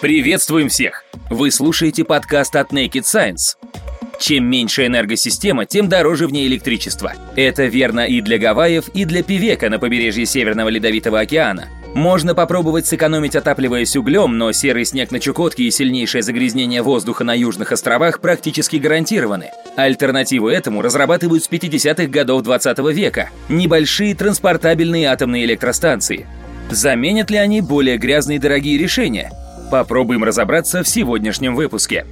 Приветствуем 0.00 0.68
всех! 0.68 1.04
Вы 1.30 1.50
слушаете 1.50 2.04
подкаст 2.04 2.54
от 2.56 2.70
Naked 2.70 3.04
Science. 3.04 3.56
Чем 4.20 4.44
меньше 4.44 4.84
энергосистема, 4.84 5.64
тем 5.64 5.88
дороже 5.88 6.26
в 6.26 6.32
ней 6.32 6.46
электричество. 6.48 7.14
Это 7.34 7.64
верно 7.64 8.00
и 8.00 8.20
для 8.20 8.36
Гавайев, 8.36 8.88
и 8.88 9.06
для 9.06 9.22
Пивека 9.22 9.70
на 9.70 9.78
побережье 9.78 10.26
Северного 10.26 10.68
Ледовитого 10.68 11.20
океана. 11.20 11.68
Можно 11.94 12.34
попробовать 12.34 12.86
сэкономить, 12.86 13.36
отапливаясь 13.36 13.96
углем, 13.96 14.36
но 14.36 14.52
серый 14.52 14.84
снег 14.84 15.12
на 15.12 15.18
Чукотке 15.18 15.62
и 15.62 15.70
сильнейшее 15.70 16.22
загрязнение 16.22 16.82
воздуха 16.82 17.24
на 17.24 17.32
Южных 17.32 17.72
островах 17.72 18.20
практически 18.20 18.76
гарантированы. 18.76 19.50
Альтернативу 19.76 20.48
этому 20.48 20.82
разрабатывают 20.82 21.42
с 21.42 21.48
50-х 21.48 22.08
годов 22.08 22.42
20 22.42 22.78
века– 22.92 23.30
небольшие 23.48 24.14
транспортабельные 24.14 25.08
атомные 25.08 25.46
электростанции. 25.46 26.26
Заменят 26.68 27.30
ли 27.30 27.38
они 27.38 27.62
более 27.62 27.96
грязные 27.96 28.36
и 28.36 28.40
дорогие 28.40 28.76
решения? 28.76 29.32
Попробуем 29.70 30.24
разобраться 30.24 30.82
в 30.82 30.88
сегодняшнем 30.88 31.54
выпуске. 31.56 32.06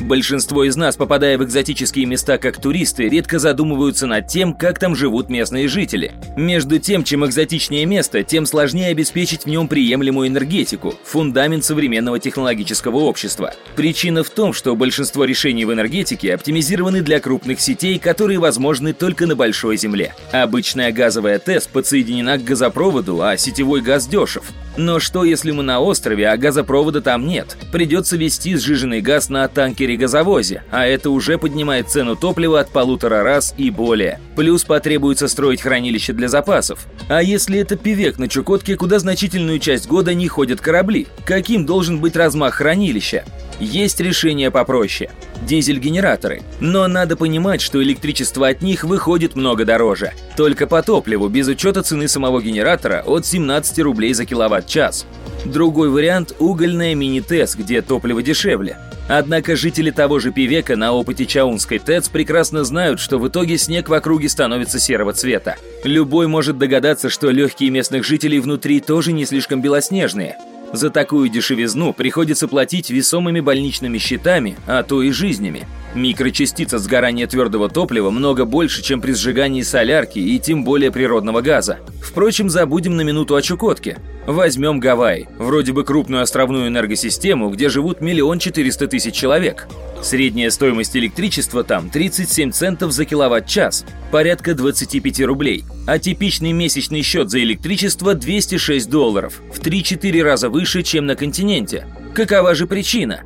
Большинство 0.00 0.64
из 0.64 0.76
нас, 0.76 0.94
попадая 0.94 1.38
в 1.38 1.44
экзотические 1.44 2.06
места 2.06 2.38
как 2.38 2.60
туристы, 2.60 3.08
редко 3.08 3.38
задумываются 3.38 4.06
над 4.06 4.28
тем, 4.28 4.52
как 4.54 4.78
там 4.78 4.94
живут 4.94 5.30
местные 5.30 5.68
жители. 5.68 6.12
Между 6.36 6.78
тем, 6.78 7.02
чем 7.02 7.24
экзотичнее 7.24 7.86
место, 7.86 8.22
тем 8.22 8.46
сложнее 8.46 8.88
обеспечить 8.88 9.44
в 9.44 9.46
нем 9.46 9.68
приемлемую 9.68 10.28
энергетику, 10.28 10.94
фундамент 11.04 11.64
современного 11.64 12.18
технологического 12.18 12.96
общества. 12.96 13.54
Причина 13.74 14.22
в 14.22 14.30
том, 14.30 14.52
что 14.52 14.76
большинство 14.76 15.24
решений 15.24 15.64
в 15.64 15.72
энергетике 15.72 16.34
оптимизированы 16.34 17.00
для 17.00 17.18
крупных 17.18 17.60
сетей, 17.60 17.98
которые 17.98 18.38
возможны 18.38 18.92
только 18.92 19.26
на 19.26 19.34
большой 19.34 19.76
земле. 19.76 20.14
Обычная 20.30 20.92
газовая 20.92 21.38
ТЭС 21.38 21.66
подсоединена 21.66 22.38
к 22.38 22.44
газопроводу, 22.44 23.22
а 23.22 23.36
сетевой 23.36 23.80
газ 23.80 24.06
дешев. 24.06 24.44
Но 24.76 25.00
что 25.00 25.24
если 25.24 25.52
мы 25.52 25.62
на 25.62 25.80
острове, 25.80 26.28
а 26.28 26.36
газопровода 26.36 27.00
там 27.00 27.26
нет? 27.26 27.56
Придется 27.72 28.18
вести 28.18 28.56
сжиженный 28.56 29.00
газ 29.00 29.30
на 29.30 29.44
танкере-газовозе, 29.86 30.62
а 30.70 30.84
это 30.84 31.10
уже 31.10 31.38
поднимает 31.38 31.88
цену 31.88 32.16
топлива 32.16 32.60
от 32.60 32.70
полутора 32.70 33.22
раз 33.22 33.54
и 33.56 33.70
более. 33.70 34.20
Плюс 34.34 34.64
потребуется 34.64 35.28
строить 35.28 35.62
хранилище 35.62 36.12
для 36.12 36.28
запасов. 36.28 36.86
А 37.08 37.22
если 37.22 37.58
это 37.58 37.76
пивек 37.76 38.18
на 38.18 38.28
Чукотке, 38.28 38.76
куда 38.76 38.98
значительную 38.98 39.58
часть 39.58 39.86
года 39.86 40.12
не 40.14 40.28
ходят 40.28 40.60
корабли? 40.60 41.06
Каким 41.24 41.64
должен 41.66 42.00
быть 42.00 42.16
размах 42.16 42.54
хранилища? 42.54 43.24
Есть 43.58 44.00
решение 44.00 44.50
попроще– 44.50 45.10
дизель-генераторы. 45.46 46.42
Но 46.60 46.86
надо 46.88 47.16
понимать, 47.16 47.62
что 47.62 47.82
электричество 47.82 48.48
от 48.48 48.60
них 48.60 48.84
выходит 48.84 49.34
много 49.34 49.64
дороже. 49.64 50.12
Только 50.36 50.66
по 50.66 50.82
топливу, 50.82 51.28
без 51.28 51.48
учета 51.48 51.82
цены 51.82 52.06
самого 52.06 52.42
генератора, 52.42 53.02
от 53.06 53.24
17 53.24 53.78
рублей 53.78 54.12
за 54.12 54.26
киловатт-час. 54.26 55.06
Другой 55.46 55.88
вариант– 55.88 56.34
угольная 56.38 56.94
мини-ТЭС, 56.94 57.56
где 57.56 57.80
топливо 57.80 58.22
дешевле. 58.22 58.76
Однако 59.08 59.56
жители 59.56 59.90
того 59.90 60.18
же 60.18 60.32
Пивека 60.32 60.76
на 60.76 60.92
опыте 60.92 61.24
Чаунской 61.24 61.78
ТЭЦ 61.78 62.08
прекрасно 62.08 62.64
знают, 62.64 63.00
что 63.00 63.18
в 63.18 63.28
итоге 63.28 63.56
снег 63.56 63.88
в 63.88 63.92
округе 63.92 64.28
становится 64.28 64.78
серого 64.80 65.12
цвета. 65.12 65.56
Любой 65.84 66.26
может 66.26 66.58
догадаться, 66.58 67.08
что 67.08 67.30
легкие 67.30 67.70
местных 67.70 68.04
жителей 68.04 68.40
внутри 68.40 68.80
тоже 68.80 69.12
не 69.12 69.24
слишком 69.24 69.62
белоснежные– 69.62 70.36
за 70.72 70.90
такую 70.90 71.28
дешевизну 71.28 71.92
приходится 71.92 72.48
платить 72.48 72.90
весомыми 72.90 73.40
больничными 73.40 73.98
счетами, 73.98 74.56
а 74.66 74.82
то 74.82 75.02
и 75.02 75.10
жизнями. 75.10 75.66
Микрочастиц 75.96 76.74
от 76.74 76.82
сгорания 76.82 77.26
твердого 77.26 77.70
топлива 77.70 78.10
много 78.10 78.44
больше, 78.44 78.82
чем 78.82 79.00
при 79.00 79.12
сжигании 79.12 79.62
солярки 79.62 80.18
и 80.18 80.38
тем 80.38 80.62
более 80.62 80.92
природного 80.92 81.40
газа. 81.40 81.78
Впрочем, 82.02 82.50
забудем 82.50 82.96
на 82.96 83.00
минуту 83.00 83.34
о 83.34 83.40
Чукотке. 83.40 83.96
Возьмем 84.26 84.78
Гавайи, 84.78 85.26
вроде 85.38 85.72
бы 85.72 85.84
крупную 85.84 86.22
островную 86.22 86.68
энергосистему, 86.68 87.48
где 87.48 87.70
живут 87.70 88.02
миллион 88.02 88.38
четыреста 88.38 88.88
тысяч 88.88 89.14
человек. 89.14 89.68
Средняя 90.02 90.50
стоимость 90.50 90.96
электричества 90.96 91.64
там 91.64 91.88
37 91.88 92.50
центов 92.50 92.92
за 92.92 93.06
киловатт-час, 93.06 93.86
порядка 94.12 94.54
25 94.54 95.22
рублей, 95.22 95.64
а 95.86 95.98
типичный 95.98 96.52
месячный 96.52 97.00
счет 97.00 97.30
за 97.30 97.40
электричество 97.40 98.14
206 98.14 98.90
долларов, 98.90 99.40
в 99.50 99.60
3-4 99.60 100.22
раза 100.22 100.50
выше, 100.50 100.82
чем 100.82 101.06
на 101.06 101.16
континенте. 101.16 101.86
Какова 102.12 102.54
же 102.54 102.66
причина? 102.66 103.22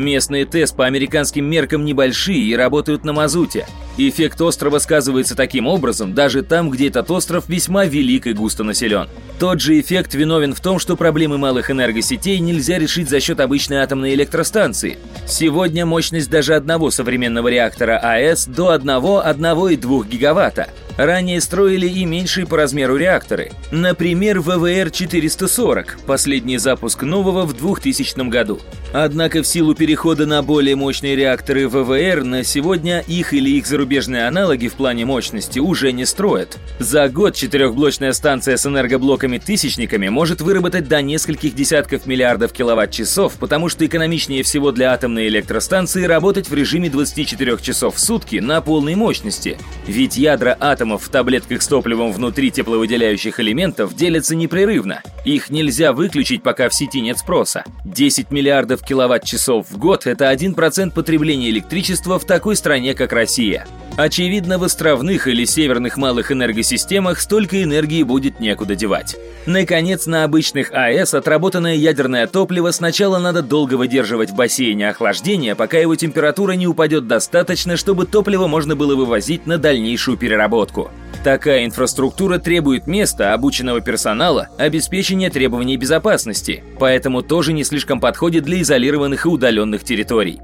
Местные 0.00 0.46
ТЭС 0.46 0.72
по 0.72 0.86
американским 0.86 1.44
меркам 1.44 1.84
небольшие 1.84 2.40
и 2.40 2.56
работают 2.56 3.04
на 3.04 3.12
мазуте. 3.12 3.66
Эффект 3.98 4.40
острова 4.40 4.78
сказывается 4.78 5.36
таким 5.36 5.66
образом 5.66 6.14
даже 6.14 6.42
там, 6.42 6.70
где 6.70 6.88
этот 6.88 7.10
остров 7.10 7.50
весьма 7.50 7.84
велик 7.84 8.26
и 8.26 8.32
густо 8.32 8.64
населен. 8.64 9.10
Тот 9.38 9.60
же 9.60 9.78
эффект 9.78 10.14
виновен 10.14 10.54
в 10.54 10.60
том, 10.62 10.78
что 10.78 10.96
проблемы 10.96 11.36
малых 11.36 11.70
энергосетей 11.70 12.38
нельзя 12.38 12.78
решить 12.78 13.10
за 13.10 13.20
счет 13.20 13.40
обычной 13.40 13.82
атомной 13.82 14.14
электростанции. 14.14 14.96
Сегодня 15.26 15.84
мощность 15.84 16.30
даже 16.30 16.54
одного 16.54 16.90
современного 16.90 17.48
реактора 17.48 17.98
АЭС 17.98 18.46
до 18.46 18.74
1-1,2 18.74 20.08
гигаватта. 20.08 20.70
Ранее 20.96 21.40
строили 21.40 21.86
и 21.86 22.04
меньшие 22.04 22.46
по 22.46 22.56
размеру 22.56 22.96
реакторы. 22.96 23.52
Например, 23.70 24.38
ВВР-440, 24.38 26.04
последний 26.06 26.58
запуск 26.58 27.02
нового 27.02 27.46
в 27.46 27.56
2000 27.56 28.28
году. 28.28 28.60
Однако 28.92 29.42
в 29.42 29.46
силу 29.46 29.74
перехода 29.74 30.26
на 30.26 30.42
более 30.42 30.74
мощные 30.74 31.14
реакторы 31.14 31.68
ВВР 31.68 32.24
на 32.24 32.42
сегодня 32.42 33.00
их 33.06 33.32
или 33.32 33.50
их 33.50 33.66
зарубежные 33.66 34.26
аналоги 34.26 34.66
в 34.66 34.74
плане 34.74 35.04
мощности 35.04 35.60
уже 35.60 35.92
не 35.92 36.04
строят. 36.04 36.58
За 36.80 37.08
год 37.08 37.36
четырехблочная 37.36 38.12
станция 38.12 38.56
с 38.56 38.66
энергоблоками-тысячниками 38.66 40.08
может 40.08 40.40
выработать 40.40 40.88
до 40.88 41.02
нескольких 41.02 41.54
десятков 41.54 42.06
миллиардов 42.06 42.52
киловатт-часов, 42.52 43.34
потому 43.38 43.68
что 43.68 43.86
экономичнее 43.86 44.42
всего 44.42 44.72
для 44.72 44.92
атомной 44.92 45.28
электростанции 45.28 46.04
работать 46.04 46.48
в 46.48 46.54
режиме 46.54 46.90
24 46.90 47.58
часов 47.58 47.94
в 47.94 48.00
сутки 48.00 48.36
на 48.36 48.60
полной 48.60 48.96
мощности. 48.96 49.56
Ведь 49.86 50.16
ядра 50.16 50.56
атомов 50.80 51.02
в 51.02 51.10
таблетках 51.10 51.60
с 51.60 51.68
топливом 51.68 52.10
внутри 52.10 52.50
тепловыделяющих 52.50 53.38
элементов 53.38 53.94
делятся 53.94 54.34
непрерывно. 54.34 55.02
Их 55.26 55.50
нельзя 55.50 55.92
выключить, 55.92 56.42
пока 56.42 56.70
в 56.70 56.74
сети 56.74 57.02
нет 57.02 57.18
спроса. 57.18 57.64
10 57.84 58.30
миллиардов 58.30 58.82
киловатт-часов 58.82 59.70
в 59.70 59.76
год– 59.76 60.02
это 60.06 60.32
1% 60.32 60.92
потребления 60.94 61.50
электричества 61.50 62.18
в 62.18 62.24
такой 62.24 62.56
стране, 62.56 62.94
как 62.94 63.12
Россия. 63.12 63.66
Очевидно, 64.02 64.56
в 64.58 64.64
островных 64.64 65.26
или 65.26 65.44
северных 65.44 65.98
малых 65.98 66.32
энергосистемах 66.32 67.20
столько 67.20 67.62
энергии 67.62 68.02
будет 68.02 68.40
некуда 68.40 68.74
девать. 68.74 69.14
Наконец, 69.44 70.06
на 70.06 70.24
обычных 70.24 70.72
АЭС 70.72 71.12
отработанное 71.12 71.74
ядерное 71.74 72.26
топливо 72.26 72.70
сначала 72.70 73.18
надо 73.18 73.42
долго 73.42 73.74
выдерживать 73.74 74.30
в 74.30 74.34
бассейне 74.34 74.88
охлаждения, 74.88 75.54
пока 75.54 75.76
его 75.76 75.96
температура 75.96 76.52
не 76.52 76.66
упадет 76.66 77.08
достаточно, 77.08 77.76
чтобы 77.76 78.06
топливо 78.06 78.46
можно 78.46 78.74
было 78.74 78.96
вывозить 78.96 79.44
на 79.44 79.58
дальнейшую 79.58 80.16
переработку. 80.16 80.90
Такая 81.22 81.66
инфраструктура 81.66 82.38
требует 82.38 82.86
места, 82.86 83.34
обученного 83.34 83.82
персонала, 83.82 84.48
обеспечения 84.56 85.28
требований 85.28 85.76
безопасности, 85.76 86.64
поэтому 86.78 87.20
тоже 87.20 87.52
не 87.52 87.64
слишком 87.64 88.00
подходит 88.00 88.44
для 88.44 88.62
изолированных 88.62 89.26
и 89.26 89.28
удаленных 89.28 89.84
территорий. 89.84 90.40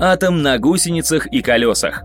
Атом 0.00 0.42
на 0.42 0.58
гусеницах 0.58 1.28
и 1.28 1.42
колесах. 1.42 2.02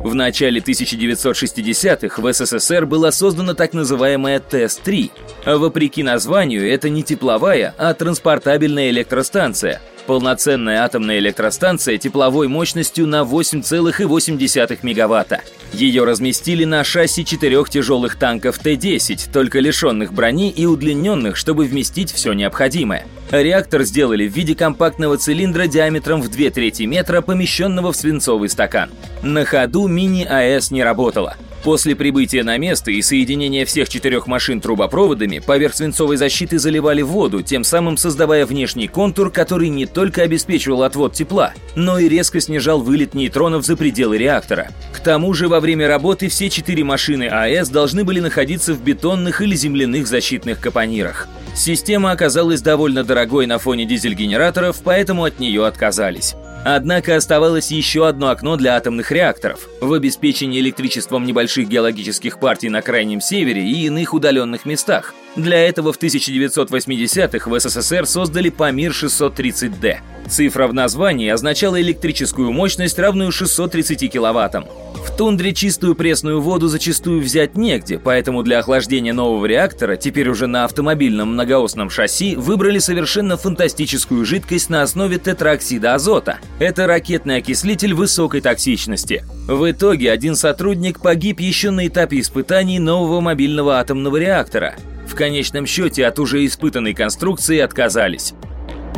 В 0.00 0.14
начале 0.14 0.60
1960-х 0.60 2.22
в 2.22 2.32
СССР 2.32 2.86
была 2.86 3.10
создана 3.10 3.54
так 3.54 3.72
называемая 3.72 4.40
ТЭС-3. 4.40 5.10
Вопреки 5.58 6.02
названию, 6.02 6.70
это 6.72 6.88
не 6.88 7.02
тепловая, 7.02 7.74
а 7.76 7.92
транспортабельная 7.94 8.90
электростанция– 8.90 9.80
Полноценная 10.06 10.84
атомная 10.84 11.18
электростанция 11.18 11.98
тепловой 11.98 12.46
мощностью 12.46 13.08
на 13.08 13.22
8,8 13.22 14.78
мегаватта. 14.82 15.40
Ее 15.72 16.04
разместили 16.04 16.64
на 16.64 16.84
шасси 16.84 17.24
четырех 17.24 17.68
тяжелых 17.68 18.16
танков 18.16 18.58
Т-10, 18.58 19.30
только 19.32 19.58
лишенных 19.58 20.12
брони 20.12 20.50
и 20.50 20.64
удлиненных, 20.64 21.36
чтобы 21.36 21.64
вместить 21.64 22.12
все 22.12 22.32
необходимое. 22.34 23.06
Реактор 23.32 23.82
сделали 23.82 24.28
в 24.28 24.32
виде 24.32 24.54
компактного 24.54 25.18
цилиндра 25.18 25.66
диаметром 25.66 26.22
в 26.22 26.30
2 26.30 26.50
трети 26.50 26.84
метра, 26.84 27.20
помещенного 27.20 27.92
в 27.92 27.96
свинцовый 27.96 28.48
стакан. 28.48 28.90
На 29.22 29.44
ходу 29.44 29.88
мини-АЭС 29.88 30.70
не 30.70 30.84
работала. 30.84 31.36
После 31.66 31.96
прибытия 31.96 32.44
на 32.44 32.58
место 32.58 32.92
и 32.92 33.02
соединения 33.02 33.64
всех 33.64 33.88
четырех 33.88 34.28
машин 34.28 34.60
трубопроводами 34.60 35.40
поверх 35.40 35.74
свинцовой 35.74 36.16
защиты 36.16 36.60
заливали 36.60 37.02
воду, 37.02 37.42
тем 37.42 37.64
самым 37.64 37.96
создавая 37.96 38.46
внешний 38.46 38.86
контур, 38.86 39.32
который 39.32 39.68
не 39.68 39.84
только 39.84 40.22
обеспечивал 40.22 40.84
отвод 40.84 41.14
тепла, 41.14 41.54
но 41.74 41.98
и 41.98 42.08
резко 42.08 42.40
снижал 42.40 42.80
вылет 42.80 43.14
нейтронов 43.14 43.66
за 43.66 43.76
пределы 43.76 44.16
реактора. 44.16 44.68
К 44.92 45.00
тому 45.00 45.34
же 45.34 45.48
во 45.48 45.58
время 45.58 45.88
работы 45.88 46.28
все 46.28 46.50
четыре 46.50 46.84
машины 46.84 47.24
АЭС 47.24 47.68
должны 47.68 48.04
были 48.04 48.20
находиться 48.20 48.72
в 48.72 48.80
бетонных 48.80 49.40
или 49.40 49.56
земляных 49.56 50.06
защитных 50.06 50.60
капонирах. 50.60 51.26
Система 51.56 52.12
оказалась 52.12 52.60
довольно 52.60 53.02
дорогой 53.02 53.46
на 53.48 53.58
фоне 53.58 53.86
дизель-генераторов, 53.86 54.82
поэтому 54.84 55.24
от 55.24 55.40
нее 55.40 55.66
отказались. 55.66 56.36
Однако 56.64 57.16
оставалось 57.16 57.70
еще 57.70 58.08
одно 58.08 58.28
окно 58.28 58.56
для 58.56 58.76
атомных 58.76 59.12
реакторов– 59.12 59.68
в 59.80 59.92
обеспечении 59.92 60.60
электричеством 60.60 61.24
небольших 61.24 61.68
геологических 61.68 62.40
партий 62.40 62.68
на 62.68 62.82
Крайнем 62.82 63.20
Севере 63.20 63.62
и 63.62 63.86
иных 63.86 64.14
удаленных 64.14 64.66
местах. 64.66 65.14
Для 65.36 65.68
этого 65.68 65.92
в 65.92 65.98
1980-х 65.98 67.50
в 67.50 67.60
СССР 67.60 68.06
создали 68.06 68.48
Памир 68.48 68.92
630D. 68.92 69.98
Цифра 70.28 70.66
в 70.66 70.72
названии 70.72 71.28
означала 71.28 71.80
электрическую 71.80 72.52
мощность, 72.52 72.98
равную 72.98 73.30
630 73.30 74.10
киловаттам. 74.10 74.64
В 74.94 75.14
тундре 75.14 75.52
чистую 75.52 75.94
пресную 75.94 76.40
воду 76.40 76.68
зачастую 76.68 77.20
взять 77.20 77.54
негде, 77.54 77.98
поэтому 77.98 78.42
для 78.42 78.58
охлаждения 78.58 79.12
нового 79.12 79.44
реактора, 79.46 79.96
теперь 79.96 80.28
уже 80.30 80.46
на 80.46 80.64
автомобильном 80.64 81.34
многоосном 81.34 81.90
шасси, 81.90 82.34
выбрали 82.34 82.78
совершенно 82.78 83.36
фантастическую 83.36 84.24
жидкость 84.24 84.70
на 84.70 84.82
основе 84.82 85.18
тетраоксида 85.18 85.94
азота. 85.94 86.38
Это 86.58 86.86
ракетный 86.86 87.36
окислитель 87.36 87.92
высокой 87.92 88.40
токсичности. 88.40 89.22
В 89.46 89.70
итоге 89.70 90.10
один 90.10 90.34
сотрудник 90.34 91.00
погиб 91.00 91.40
еще 91.40 91.70
на 91.70 91.86
этапе 91.86 92.20
испытаний 92.20 92.78
нового 92.78 93.20
мобильного 93.20 93.78
атомного 93.78 94.16
реактора. 94.16 94.74
В 95.06 95.14
конечном 95.14 95.66
счете 95.66 96.06
от 96.06 96.18
уже 96.18 96.44
испытанной 96.44 96.94
конструкции 96.94 97.58
отказались. 97.58 98.34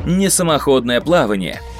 Несамоходное 0.06 1.00
плавание– 1.00 1.60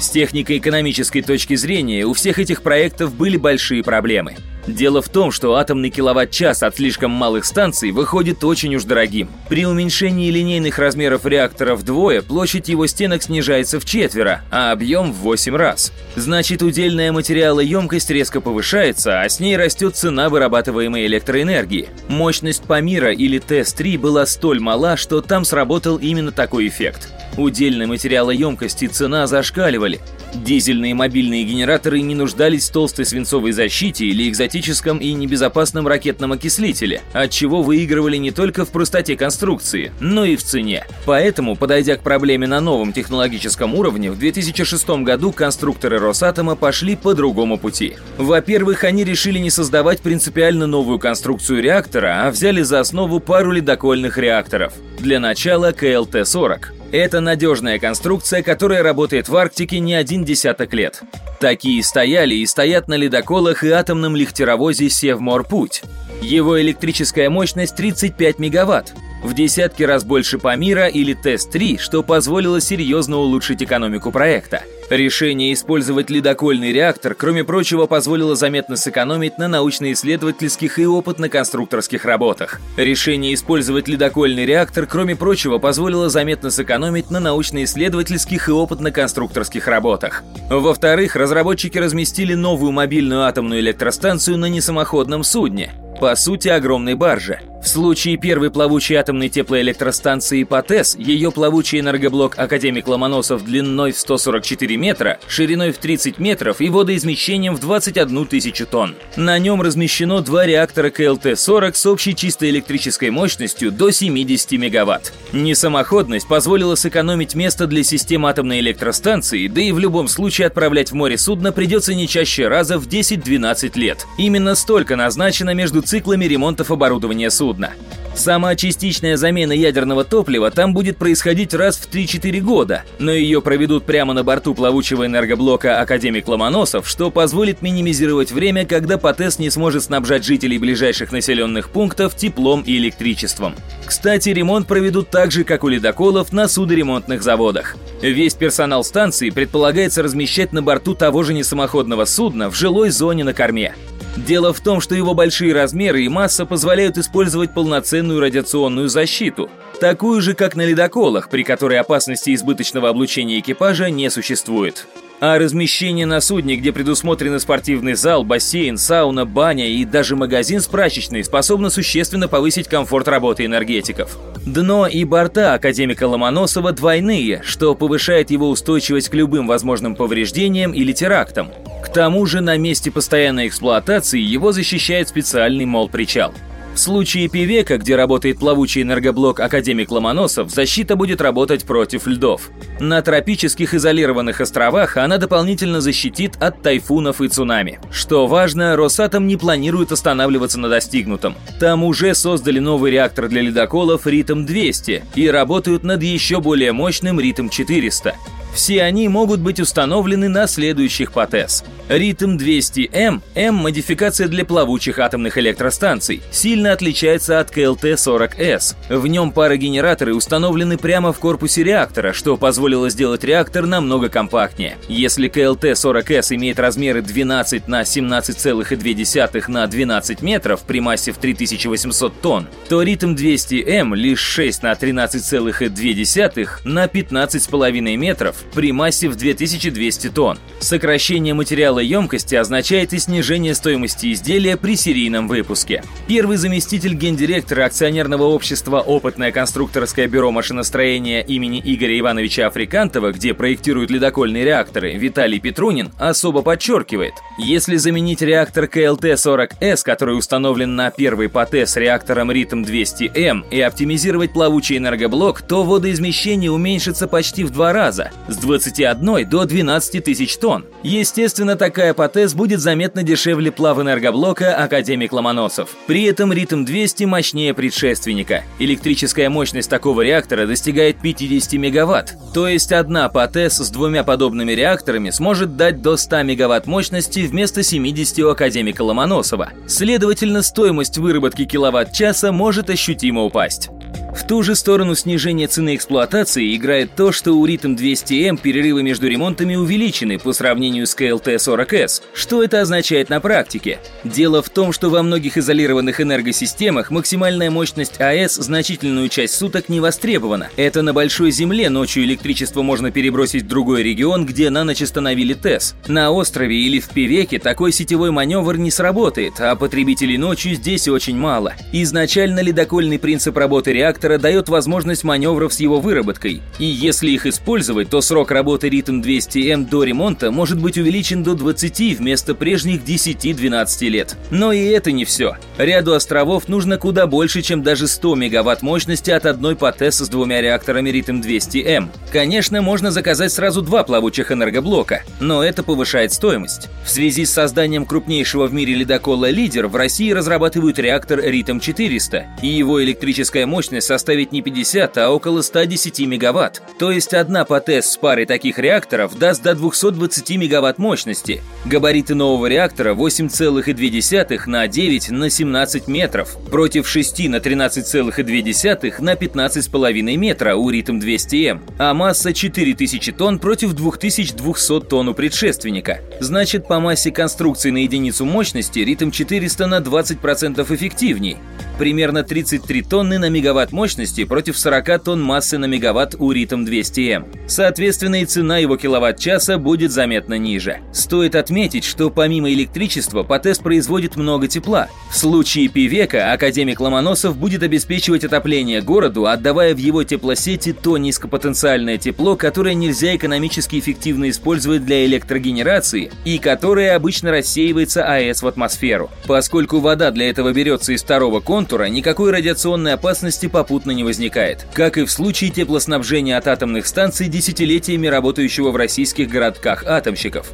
с 0.00 0.10
технико-экономической 0.10 1.22
точки 1.22 1.54
зрения 1.54 2.04
у 2.04 2.14
всех 2.14 2.38
этих 2.38 2.62
проектов 2.62 3.14
были 3.14 3.36
большие 3.36 3.82
проблемы. 3.84 4.36
Дело 4.66 5.02
в 5.02 5.08
том, 5.08 5.32
что 5.32 5.54
атомный 5.54 5.90
киловатт-час 5.90 6.62
от 6.62 6.76
слишком 6.76 7.10
малых 7.10 7.44
станций 7.44 7.90
выходит 7.90 8.44
очень 8.44 8.74
уж 8.76 8.84
дорогим. 8.84 9.28
При 9.48 9.66
уменьшении 9.66 10.30
линейных 10.30 10.78
размеров 10.78 11.26
реактора 11.26 11.74
вдвое 11.74 12.22
площадь 12.22 12.68
его 12.68 12.86
стенок 12.86 13.22
снижается 13.22 13.80
в 13.80 13.84
четверо, 13.84 14.42
а 14.50 14.72
объем 14.72 15.12
в 15.12 15.16
8 15.16 15.56
раз. 15.56 15.92
Значит, 16.14 16.62
удельная 16.62 17.10
материалоемкость 17.10 18.10
резко 18.10 18.40
повышается, 18.40 19.22
а 19.22 19.28
с 19.28 19.40
ней 19.40 19.56
растет 19.56 19.96
цена 19.96 20.28
вырабатываемой 20.28 21.06
электроэнергии. 21.06 21.88
Мощность 22.08 22.64
Памира 22.64 23.12
или 23.12 23.38
ТЭС-3 23.38 23.98
была 23.98 24.26
столь 24.26 24.60
мала, 24.60 24.96
что 24.96 25.20
там 25.20 25.44
сработал 25.44 25.96
именно 25.96 26.32
такой 26.32 26.68
эффект. 26.68 27.08
Удельной 27.36 27.86
материалоемкости 27.86 28.86
цена 28.86 29.26
зашкаливали. 29.26 30.00
Дизельные 30.34 30.94
мобильные 30.94 31.44
генераторы 31.44 32.00
не 32.00 32.14
нуждались 32.14 32.68
в 32.68 32.72
толстой 32.72 33.04
свинцовой 33.04 33.52
защите 33.52 34.06
или 34.06 34.28
экзотическом 34.28 34.98
и 34.98 35.12
небезопасном 35.12 35.88
ракетном 35.88 36.32
окислителе, 36.32 37.02
от 37.12 37.30
чего 37.30 37.62
выигрывали 37.62 38.16
не 38.16 38.30
только 38.30 38.64
в 38.64 38.70
простоте 38.70 39.16
конструкции, 39.16 39.92
но 40.00 40.24
и 40.24 40.36
в 40.36 40.42
цене. 40.42 40.86
Поэтому, 41.04 41.56
подойдя 41.56 41.96
к 41.96 42.02
проблеме 42.02 42.46
на 42.46 42.60
новом 42.60 42.92
технологическом 42.92 43.74
уровне, 43.74 44.10
в 44.10 44.18
2006 44.18 44.88
году 45.02 45.32
конструкторы 45.32 45.98
Росатома 45.98 46.56
пошли 46.56 46.96
по 46.96 47.14
другому 47.14 47.58
пути. 47.58 47.96
Во-первых, 48.18 48.84
они 48.84 49.04
решили 49.04 49.38
не 49.38 49.50
создавать 49.50 50.00
принципиально 50.00 50.66
новую 50.66 50.98
конструкцию 50.98 51.62
реактора, 51.62 52.26
а 52.26 52.30
взяли 52.30 52.62
за 52.62 52.80
основу 52.80 53.20
пару 53.20 53.50
ледокольных 53.50 54.18
реакторов. 54.18 54.74
Для 54.98 55.18
начала 55.18 55.72
КЛТ-40. 55.72 56.79
Это 56.92 57.20
надежная 57.20 57.78
конструкция, 57.78 58.42
которая 58.42 58.82
работает 58.82 59.28
в 59.28 59.36
Арктике 59.36 59.78
не 59.78 59.94
один 59.94 60.24
десяток 60.24 60.74
лет. 60.74 61.02
Такие 61.38 61.82
стояли 61.84 62.34
и 62.34 62.46
стоят 62.46 62.88
на 62.88 62.94
ледоколах 62.94 63.62
и 63.62 63.70
атомном 63.70 64.16
лихтеровозе 64.16 64.90
«Севморпуть». 64.90 65.82
Его 66.20 66.60
электрическая 66.60 67.30
мощность 67.30 67.76
35 67.76 68.40
мегаватт, 68.40 68.92
в 69.22 69.34
десятки 69.34 69.84
раз 69.84 70.02
больше 70.02 70.38
Памира 70.38 70.88
или 70.88 71.14
Тест-3, 71.14 71.78
что 71.78 72.02
позволило 72.02 72.60
серьезно 72.60 73.18
улучшить 73.18 73.62
экономику 73.62 74.10
проекта. 74.10 74.64
Решение 74.90 75.52
использовать 75.52 76.10
ледокольный 76.10 76.72
реактор, 76.72 77.14
кроме 77.14 77.44
прочего, 77.44 77.86
позволило 77.86 78.34
заметно 78.34 78.74
сэкономить 78.74 79.38
на 79.38 79.46
научно-исследовательских 79.46 80.80
и 80.80 80.84
опытно-конструкторских 80.84 82.04
работах. 82.04 82.60
Решение 82.76 83.34
использовать 83.34 83.86
ледокольный 83.86 84.44
реактор, 84.44 84.86
кроме 84.86 85.14
прочего, 85.14 85.58
позволило 85.58 86.08
заметно 86.08 86.50
сэкономить 86.50 87.08
на 87.08 87.20
научно-исследовательских 87.20 88.48
и 88.48 88.50
опытно-конструкторских 88.50 89.68
работах. 89.68 90.24
Во-вторых, 90.50 91.14
разработчики 91.14 91.78
разместили 91.78 92.34
новую 92.34 92.72
мобильную 92.72 93.22
атомную 93.22 93.60
электростанцию 93.60 94.38
на 94.38 94.46
несамоходном 94.46 95.22
судне 95.22 95.72
по 96.00 96.16
сути 96.16 96.48
огромной 96.48 96.94
баржи. 96.94 97.40
В 97.62 97.68
случае 97.68 98.16
первой 98.16 98.50
плавучей 98.50 98.96
атомной 98.96 99.28
теплоэлектростанции 99.28 100.44
ПАТЭС, 100.44 100.96
ее 100.96 101.30
плавучий 101.30 101.78
энергоблок 101.80 102.38
«Академик 102.38 102.88
Ломоносов» 102.88 103.44
длиной 103.44 103.92
в 103.92 103.98
144 103.98 104.78
метра, 104.78 105.18
шириной 105.28 105.72
в 105.72 105.76
30 105.76 106.18
метров 106.18 106.62
и 106.62 106.70
водоизмещением 106.70 107.54
в 107.54 107.60
21 107.60 108.24
тысячу 108.24 108.64
тонн. 108.64 108.94
На 109.16 109.38
нем 109.38 109.60
размещено 109.60 110.22
два 110.22 110.46
реактора 110.46 110.88
КЛТ-40 110.88 111.74
с 111.74 111.84
общей 111.84 112.16
чистой 112.16 112.48
электрической 112.48 113.10
мощностью 113.10 113.70
до 113.70 113.90
70 113.90 114.52
мегаватт. 114.52 115.12
Несамоходность 115.32 116.28
позволила 116.28 116.76
сэкономить 116.76 117.34
место 117.34 117.66
для 117.66 117.84
системы 117.84 118.30
атомной 118.30 118.60
электростанции, 118.60 119.48
да 119.48 119.60
и 119.60 119.72
в 119.72 119.78
любом 119.78 120.08
случае 120.08 120.46
отправлять 120.46 120.92
в 120.92 120.94
море 120.94 121.18
судно 121.18 121.52
придется 121.52 121.94
не 121.94 122.08
чаще 122.08 122.48
раза 122.48 122.78
в 122.78 122.88
10-12 122.88 123.78
лет. 123.78 124.06
Именно 124.16 124.54
столько 124.54 124.96
назначено 124.96 125.52
между 125.52 125.82
циклами 125.82 126.24
ремонтов 126.24 126.70
оборудования 126.70 127.30
судна 127.30 127.49
судна. 127.50 127.72
Сама 128.14 128.54
частичная 128.56 129.16
замена 129.16 129.52
ядерного 129.52 130.04
топлива 130.04 130.50
там 130.50 130.74
будет 130.74 130.98
происходить 130.98 131.54
раз 131.54 131.76
в 131.76 131.88
3-4 131.90 132.40
года, 132.40 132.82
но 132.98 133.12
ее 133.12 133.40
проведут 133.40 133.84
прямо 133.84 134.12
на 134.12 134.24
борту 134.24 134.54
плавучего 134.54 135.06
энергоблока 135.06 135.80
«Академик 135.80 136.28
Ломоносов», 136.28 136.88
что 136.88 137.10
позволит 137.10 137.62
минимизировать 137.62 138.32
время, 138.32 138.66
когда 138.66 138.98
ПАТЭС 138.98 139.38
не 139.38 139.48
сможет 139.48 139.84
снабжать 139.84 140.24
жителей 140.24 140.58
ближайших 140.58 141.12
населенных 141.12 141.70
пунктов 141.70 142.16
теплом 142.16 142.62
и 142.62 142.76
электричеством. 142.76 143.54
Кстати, 143.86 144.30
ремонт 144.30 144.66
проведут 144.66 145.10
так 145.10 145.30
же, 145.30 145.44
как 145.44 145.64
у 145.64 145.68
ледоколов 145.68 146.32
на 146.32 146.48
судоремонтных 146.48 147.22
заводах. 147.22 147.76
Весь 148.02 148.34
персонал 148.34 148.84
станции 148.84 149.30
предполагается 149.30 150.02
размещать 150.02 150.52
на 150.52 150.62
борту 150.62 150.94
того 150.94 151.22
же 151.22 151.32
несамоходного 151.32 152.04
судна 152.04 152.50
в 152.50 152.56
жилой 152.56 152.90
зоне 152.90 153.24
на 153.24 153.32
корме. 153.32 153.74
Дело 154.16 154.52
в 154.52 154.60
том, 154.60 154.80
что 154.80 154.94
его 154.94 155.14
большие 155.14 155.54
размеры 155.54 156.02
и 156.02 156.08
масса 156.08 156.44
позволяют 156.44 156.98
использовать 156.98 157.54
полноценную 157.54 158.20
радиационную 158.20 158.88
защиту, 158.88 159.48
такую 159.80 160.20
же, 160.20 160.34
как 160.34 160.56
на 160.56 160.66
ледоколах, 160.66 161.30
при 161.30 161.42
которой 161.44 161.78
опасности 161.78 162.34
избыточного 162.34 162.88
облучения 162.88 163.38
экипажа 163.38 163.88
не 163.90 164.10
существует. 164.10 164.86
А 165.20 165.38
размещение 165.38 166.06
на 166.06 166.22
судне, 166.22 166.56
где 166.56 166.72
предусмотрены 166.72 167.40
спортивный 167.40 167.92
зал, 167.92 168.24
бассейн, 168.24 168.78
сауна, 168.78 169.26
баня 169.26 169.68
и 169.68 169.84
даже 169.84 170.16
магазин 170.16 170.62
с 170.62 170.66
прачечной, 170.66 171.22
способно 171.24 171.68
существенно 171.68 172.26
повысить 172.26 172.68
комфорт 172.68 173.06
работы 173.06 173.44
энергетиков. 173.44 174.16
Дно 174.46 174.86
и 174.86 175.04
борта 175.04 175.52
академика 175.52 176.08
Ломоносова 176.08 176.72
двойные, 176.72 177.42
что 177.44 177.74
повышает 177.74 178.30
его 178.30 178.48
устойчивость 178.48 179.10
к 179.10 179.14
любым 179.14 179.46
возможным 179.46 179.94
повреждениям 179.94 180.72
или 180.72 180.92
терактам. 180.92 181.50
К 181.84 181.92
тому 181.92 182.24
же 182.24 182.40
на 182.40 182.56
месте 182.56 182.90
постоянной 182.90 183.48
эксплуатации 183.48 184.20
его 184.20 184.52
защищает 184.52 185.10
специальный 185.10 185.66
мол-причал. 185.66 186.32
В 186.74 186.78
случае 186.78 187.28
Пивека, 187.28 187.78
где 187.78 187.96
работает 187.96 188.38
плавучий 188.38 188.82
энергоблок 188.82 189.40
Академик 189.40 189.90
Ломоносов, 189.90 190.50
защита 190.50 190.96
будет 190.96 191.20
работать 191.20 191.64
против 191.64 192.06
льдов. 192.06 192.50
На 192.78 193.02
тропических 193.02 193.74
изолированных 193.74 194.40
островах 194.40 194.96
она 194.96 195.18
дополнительно 195.18 195.80
защитит 195.80 196.36
от 196.40 196.62
тайфунов 196.62 197.20
и 197.20 197.28
цунами. 197.28 197.80
Что 197.90 198.26
важно, 198.26 198.76
Росатом 198.76 199.26
не 199.26 199.36
планирует 199.36 199.92
останавливаться 199.92 200.60
на 200.60 200.68
достигнутом. 200.68 201.34
Там 201.58 201.82
уже 201.84 202.14
создали 202.14 202.60
новый 202.60 202.92
реактор 202.92 203.28
для 203.28 203.42
ледоколов 203.42 204.06
Ритм-200 204.06 205.02
и 205.16 205.28
работают 205.28 205.82
над 205.82 206.02
еще 206.02 206.40
более 206.40 206.72
мощным 206.72 207.18
Ритм-400. 207.18 208.14
Все 208.54 208.82
они 208.82 209.08
могут 209.08 209.40
быть 209.40 209.60
установлены 209.60 210.28
на 210.28 210.46
следующих 210.46 211.12
ПАТЭС. 211.12 211.64
Ритм 211.88 212.36
200М– 212.36 213.20
М-модификация 213.34 214.28
для 214.28 214.44
плавучих 214.44 214.98
атомных 215.00 215.38
электростанций, 215.38 216.22
сильно 216.30 216.72
отличается 216.72 217.40
от 217.40 217.50
КЛТ-40С. 217.50 218.76
В 218.88 219.06
нем 219.08 219.32
парогенераторы 219.32 220.14
установлены 220.14 220.78
прямо 220.78 221.12
в 221.12 221.18
корпусе 221.18 221.64
реактора, 221.64 222.12
что 222.12 222.36
позволило 222.36 222.90
сделать 222.90 223.24
реактор 223.24 223.66
намного 223.66 224.08
компактнее. 224.08 224.76
Если 224.88 225.28
КЛТ-40С 225.28 226.34
имеет 226.36 226.60
размеры 226.60 227.02
12 227.02 227.66
на 227.66 227.82
17,2 227.82 229.48
на 229.48 229.66
12 229.66 230.22
метров 230.22 230.60
при 230.62 230.80
массе 230.80 231.10
в 231.12 231.18
3800 231.18 232.20
тонн, 232.20 232.46
то 232.68 232.82
Ритм 232.82 233.14
200М 233.14 233.96
лишь 233.96 234.20
6 234.20 234.62
на 234.62 234.72
13,2 234.72 236.48
на 236.64 236.84
15,5 236.84 237.96
метров 237.96 238.39
при 238.54 238.72
массе 238.72 239.08
в 239.08 239.16
2200 239.16 240.10
тонн. 240.10 240.38
Сокращение 240.60 241.34
материала 241.34 241.78
емкости 241.78 242.34
означает 242.34 242.92
и 242.92 242.98
снижение 242.98 243.54
стоимости 243.54 244.12
изделия 244.12 244.56
при 244.56 244.76
серийном 244.76 245.26
выпуске. 245.26 245.82
Первый 246.06 246.36
заместитель 246.36 246.94
гендиректора 246.94 247.64
акционерного 247.64 248.24
общества 248.24 248.80
«Опытное 248.80 249.32
конструкторское 249.32 250.06
бюро 250.06 250.30
машиностроения» 250.30 251.20
имени 251.20 251.62
Игоря 251.64 251.98
Ивановича 251.98 252.46
Африкантова, 252.46 253.12
где 253.12 253.34
проектируют 253.34 253.90
ледокольные 253.90 254.44
реакторы, 254.44 254.94
Виталий 254.94 255.40
Петрунин, 255.40 255.92
особо 255.98 256.42
подчеркивает, 256.42 257.14
если 257.38 257.76
заменить 257.76 258.22
реактор 258.22 258.64
КЛТ-40С, 258.64 259.82
который 259.84 260.16
установлен 260.18 260.76
на 260.76 260.90
первой 260.90 261.28
ПАТЭС 261.28 261.76
реактором 261.76 262.30
РИТМ-200М 262.30 263.48
и 263.50 263.60
оптимизировать 263.60 264.32
плавучий 264.32 264.76
энергоблок, 264.76 265.42
то 265.42 265.64
водоизмещение 265.64 266.50
уменьшится 266.50 267.08
почти 267.08 267.44
в 267.44 267.50
два 267.50 267.72
раза– 267.72 268.10
с 268.32 268.36
21 268.38 269.28
до 269.28 269.44
12 269.44 270.04
тысяч 270.04 270.36
тонн. 270.36 270.66
Естественно, 270.82 271.56
такая 271.56 271.94
ПАТЭС 271.94 272.34
будет 272.34 272.60
заметно 272.60 273.02
дешевле 273.02 273.50
плавэнергоблока 273.52 274.54
«Академик 274.54 275.12
Ломоносов». 275.12 275.70
При 275.86 276.04
этом 276.04 276.32
РИТМ-200 276.32 277.06
мощнее 277.06 277.54
предшественника. 277.54 278.44
Электрическая 278.58 279.28
мощность 279.30 279.70
такого 279.70 280.02
реактора 280.02 280.46
достигает 280.46 281.00
50 281.00 281.52
мегаватт, 281.54 282.14
то 282.34 282.48
есть 282.48 282.72
одна 282.72 283.08
ПАТЭС 283.08 283.58
с 283.58 283.70
двумя 283.70 284.04
подобными 284.04 284.52
реакторами 284.52 285.10
сможет 285.10 285.56
дать 285.56 285.82
до 285.82 285.96
100 285.96 286.22
мегаватт 286.22 286.66
мощности 286.66 287.20
вместо 287.20 287.62
70 287.62 288.18
у 288.20 288.28
«Академика 288.28 288.82
Ломоносова». 288.82 289.50
Следовательно, 289.66 290.42
стоимость 290.42 290.98
выработки 290.98 291.44
киловатт-часа 291.44 292.32
может 292.32 292.70
ощутимо 292.70 293.22
упасть. 293.22 293.70
В 294.14 294.26
ту 294.26 294.42
же 294.42 294.56
сторону 294.56 294.96
снижения 294.96 295.46
цены 295.46 295.76
эксплуатации 295.76 296.56
играет 296.56 296.96
то, 296.96 297.12
что 297.12 297.32
у 297.32 297.46
Ритм 297.46 297.74
200М 297.74 298.40
перерывы 298.40 298.82
между 298.82 299.06
ремонтами 299.06 299.54
увеличены 299.54 300.18
по 300.18 300.32
сравнению 300.32 300.86
с 300.86 300.96
КЛТ-40С. 300.96 302.02
Что 302.12 302.42
это 302.42 302.60
означает 302.60 303.08
на 303.08 303.20
практике? 303.20 303.78
Дело 304.02 304.42
в 304.42 304.50
том, 304.50 304.72
что 304.72 304.90
во 304.90 305.02
многих 305.04 305.38
изолированных 305.38 306.00
энергосистемах 306.00 306.90
максимальная 306.90 307.50
мощность 307.50 308.00
АЭС 308.00 308.34
значительную 308.34 309.08
часть 309.08 309.34
суток 309.34 309.68
не 309.68 309.78
востребована. 309.78 310.48
Это 310.56 310.82
на 310.82 310.92
большой 310.92 311.30
земле 311.30 311.70
ночью 311.70 312.02
электричество 312.02 312.62
можно 312.62 312.90
перебросить 312.90 313.44
в 313.44 313.48
другой 313.48 313.84
регион, 313.84 314.26
где 314.26 314.50
на 314.50 314.64
ночь 314.64 314.82
остановили 314.82 315.34
ТЭС. 315.34 315.76
На 315.86 316.10
острове 316.10 316.56
или 316.56 316.80
в 316.80 316.88
Певеке 316.88 317.38
такой 317.38 317.72
сетевой 317.72 318.10
маневр 318.10 318.56
не 318.56 318.72
сработает, 318.72 319.34
а 319.38 319.54
потребителей 319.54 320.18
ночью 320.18 320.56
здесь 320.56 320.88
очень 320.88 321.16
мало. 321.16 321.54
Изначально 321.72 322.40
ледокольный 322.40 322.98
принцип 322.98 323.36
работы 323.36 323.72
реактора 323.72 323.99
реактора 324.00 324.16
дает 324.16 324.48
возможность 324.48 325.04
маневров 325.04 325.52
с 325.52 325.60
его 325.60 325.78
выработкой, 325.78 326.40
и 326.58 326.64
если 326.64 327.10
их 327.10 327.26
использовать, 327.26 327.90
то 327.90 328.00
срок 328.00 328.30
работы 328.30 328.70
ритм 328.70 329.02
200М 329.02 329.68
до 329.68 329.84
ремонта 329.84 330.30
может 330.30 330.58
быть 330.58 330.78
увеличен 330.78 331.22
до 331.22 331.34
20 331.34 331.98
вместо 331.98 332.34
прежних 332.34 332.82
10-12 332.82 333.88
лет. 333.88 334.16
Но 334.30 334.52
и 334.52 334.64
это 334.64 334.90
не 334.90 335.04
все. 335.04 335.36
Ряду 335.58 335.92
островов 335.92 336.48
нужно 336.48 336.78
куда 336.78 337.06
больше, 337.06 337.42
чем 337.42 337.62
даже 337.62 337.86
100 337.86 338.14
мегаватт 338.14 338.62
мощности 338.62 339.10
от 339.10 339.26
одной 339.26 339.54
ПАТЭС 339.54 339.98
с 339.98 340.08
двумя 340.08 340.40
реакторами 340.40 340.88
ритм 340.88 341.20
200М. 341.20 341.90
Конечно, 342.10 342.62
можно 342.62 342.90
заказать 342.90 343.32
сразу 343.32 343.60
два 343.60 343.84
плавучих 343.84 344.32
энергоблока, 344.32 345.02
но 345.20 345.44
это 345.44 345.62
повышает 345.62 346.14
стоимость. 346.14 346.68
В 346.86 346.90
связи 346.90 347.26
с 347.26 347.32
созданием 347.32 347.84
крупнейшего 347.84 348.46
в 348.46 348.54
мире 348.54 348.74
ледокола 348.74 349.28
«Лидер» 349.28 349.66
в 349.66 349.76
России 349.76 350.10
разрабатывают 350.10 350.78
реактор 350.78 351.20
ритм 351.22 351.60
400, 351.60 352.24
и 352.40 352.46
его 352.46 352.82
электрическая 352.82 353.44
мощность 353.44 353.89
составить 353.90 354.30
не 354.30 354.40
50, 354.40 354.98
а 354.98 355.10
около 355.10 355.42
110 355.42 356.06
мегаватт. 356.06 356.62
То 356.78 356.92
есть 356.92 357.12
одна 357.12 357.44
ПАТЭС 357.44 357.90
с 357.90 357.96
парой 357.96 358.24
таких 358.24 358.60
реакторов 358.60 359.18
даст 359.18 359.42
до 359.42 359.56
220 359.56 360.36
мегаватт 360.36 360.78
мощности. 360.78 361.42
Габариты 361.64 362.14
нового 362.14 362.46
реактора 362.46 362.94
8,2 362.94 364.46
на 364.46 364.68
9 364.68 365.10
на 365.10 365.28
17 365.28 365.88
метров, 365.88 366.36
против 366.52 366.88
6 366.88 367.28
на 367.30 367.36
13,2 367.38 369.00
на 369.00 369.14
15,5 369.14 370.16
метра 370.16 370.54
у 370.54 370.70
ритм 370.70 371.00
200М, 371.00 371.60
а 371.78 371.92
масса 371.92 372.32
4000 372.32 373.10
тонн 373.10 373.40
против 373.40 373.72
2200 373.72 374.82
тонн 374.82 375.08
у 375.08 375.14
предшественника. 375.14 375.98
Значит, 376.20 376.68
по 376.68 376.78
массе 376.78 377.10
конструкции 377.10 377.70
на 377.70 377.78
единицу 377.78 378.24
мощности 378.24 378.78
ритм 378.78 379.10
400 379.10 379.66
на 379.66 379.78
20% 379.80 380.72
эффективней. 380.72 381.38
Примерно 381.76 382.22
33 382.22 382.82
тонны 382.82 383.18
на 383.18 383.30
мегаватт 383.30 383.72
мощности 383.72 383.79
против 384.26 384.58
40 384.58 385.02
тонн 385.04 385.22
массы 385.22 385.56
на 385.56 385.64
мегаватт 385.64 386.14
у 386.18 386.32
ритм 386.32 386.64
200М. 386.64 387.24
Соответственно, 387.46 388.22
и 388.22 388.24
цена 388.26 388.58
его 388.58 388.76
киловатт-часа 388.76 389.56
будет 389.56 389.90
заметно 389.90 390.34
ниже. 390.34 390.80
Стоит 390.92 391.34
отметить, 391.34 391.84
что 391.84 392.10
помимо 392.10 392.50
электричества 392.50 393.22
ПАТЭС 393.22 393.58
производит 393.60 394.16
много 394.16 394.48
тепла. 394.48 394.88
В 395.10 395.16
случае 395.16 395.68
Пивека 395.68 396.32
академик 396.32 396.78
Ломоносов 396.80 397.36
будет 397.36 397.62
обеспечивать 397.62 398.24
отопление 398.24 398.82
городу, 398.82 399.26
отдавая 399.26 399.74
в 399.74 399.78
его 399.78 400.04
теплосети 400.04 400.72
то 400.72 400.98
низкопотенциальное 400.98 401.96
тепло, 401.96 402.36
которое 402.36 402.74
нельзя 402.74 403.16
экономически 403.16 403.78
эффективно 403.78 404.28
использовать 404.28 404.84
для 404.84 405.06
электрогенерации 405.06 406.12
и 406.24 406.38
которое 406.38 406.94
обычно 406.94 407.30
рассеивается 407.30 408.04
АЭС 408.04 408.42
в 408.42 408.46
атмосферу. 408.46 409.10
Поскольку 409.26 409.78
вода 409.80 410.10
для 410.10 410.28
этого 410.28 410.52
берется 410.52 410.92
из 410.92 411.02
второго 411.02 411.40
контура, 411.40 411.84
никакой 411.84 412.30
радиационной 412.30 412.92
опасности 412.92 413.46
по 413.46 413.64
попутно 413.70 413.92
не 413.92 414.02
возникает, 414.02 414.66
как 414.74 414.98
и 414.98 415.04
в 415.04 415.12
случае 415.12 415.50
теплоснабжения 415.50 416.36
от 416.36 416.48
атомных 416.48 416.88
станций 416.88 417.28
десятилетиями 417.28 418.08
работающего 418.08 418.72
в 418.72 418.76
российских 418.76 419.28
городках 419.28 419.84
атомщиков. 419.86 420.50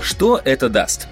Что 0.00 0.40
это 0.42 0.70
даст? 0.70 1.06